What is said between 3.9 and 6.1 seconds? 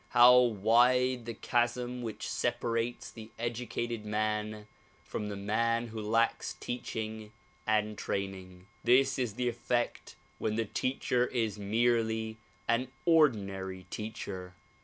man from the man who